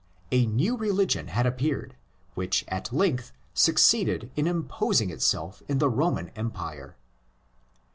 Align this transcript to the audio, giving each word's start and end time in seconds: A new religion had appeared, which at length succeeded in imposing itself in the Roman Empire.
A 0.31 0.47
new 0.47 0.75
religion 0.75 1.27
had 1.27 1.45
appeared, 1.45 1.95
which 2.33 2.65
at 2.69 2.91
length 2.91 3.31
succeeded 3.53 4.31
in 4.35 4.47
imposing 4.47 5.11
itself 5.11 5.61
in 5.67 5.77
the 5.77 5.91
Roman 5.91 6.29
Empire. 6.29 6.97